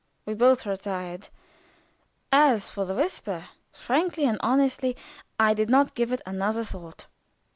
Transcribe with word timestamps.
We 0.25 0.33
both 0.33 0.65
retired. 0.65 1.29
As 2.31 2.71
for 2.71 2.85
the 2.85 2.95
whisper, 2.95 3.49
frankly 3.71 4.25
and 4.25 4.39
honestly, 4.41 4.97
I 5.39 5.53
did 5.53 5.69
not 5.69 5.93
give 5.93 6.11
it 6.11 6.23
another 6.25 6.63
thought. 6.63 7.05